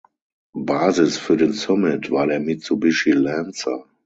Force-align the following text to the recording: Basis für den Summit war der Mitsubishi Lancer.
Basis 0.55 1.19
für 1.19 1.37
den 1.37 1.53
Summit 1.53 2.09
war 2.09 2.25
der 2.25 2.39
Mitsubishi 2.39 3.11
Lancer. 3.11 3.85